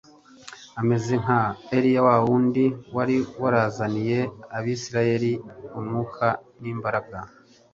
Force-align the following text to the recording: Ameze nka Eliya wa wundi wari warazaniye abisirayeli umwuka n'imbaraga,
Ameze 0.79 1.13
nka 1.23 1.41
Eliya 1.75 2.01
wa 2.07 2.15
wundi 2.25 2.65
wari 2.95 3.15
warazaniye 3.41 4.19
abisirayeli 4.57 5.31
umwuka 5.77 6.27
n'imbaraga, 6.61 7.17